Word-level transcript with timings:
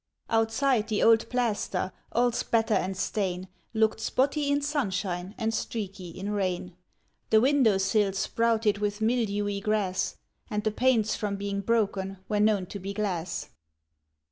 Outside, 0.31 0.87
the 0.87 1.03
old 1.03 1.29
plaster, 1.29 1.91
all 2.11 2.31
spatter 2.31 2.73
and 2.73 2.97
stain, 2.97 3.47
Looked 3.75 3.99
spotty 3.99 4.49
in 4.49 4.63
sunshine 4.63 5.35
and 5.37 5.53
streaky 5.53 6.09
in 6.09 6.31
rain; 6.31 6.75
The 7.29 7.39
window 7.39 7.77
sills 7.77 8.17
sprouted 8.17 8.79
with 8.79 8.99
mildewy 8.99 9.59
grass, 9.61 10.17
And 10.49 10.63
the 10.63 10.71
panes 10.71 11.13
from 11.15 11.35
being 11.35 11.61
broken 11.61 12.17
were 12.27 12.39
known 12.39 12.65
to 12.65 12.79
be 12.79 12.93
glass. 12.95 13.49